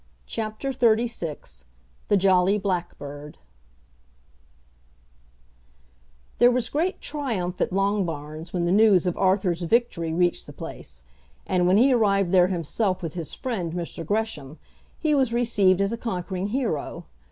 CHAPTER 0.25 0.71
XXXVI 0.73 1.63
The 2.07 2.17
Jolly 2.17 2.57
Blackbird 2.57 3.37
There 6.39 6.49
was 6.49 6.69
great 6.69 6.99
triumph 7.01 7.61
at 7.61 7.69
Longbarns 7.71 8.51
when 8.51 8.65
the 8.65 8.71
news 8.71 9.05
of 9.05 9.15
Arthur's 9.15 9.61
victory 9.61 10.11
reached 10.11 10.47
the 10.47 10.53
place; 10.53 11.03
and 11.45 11.67
when 11.67 11.77
he 11.77 11.93
arrived 11.93 12.31
there 12.31 12.47
himself 12.47 13.03
with 13.03 13.13
his 13.13 13.35
friend, 13.35 13.73
Mr. 13.73 14.03
Gresham, 14.03 14.57
he 14.97 15.13
was 15.13 15.31
received 15.33 15.79
as 15.79 15.93
a 15.93 15.97
conquering 15.99 16.47
hero. 16.47 17.05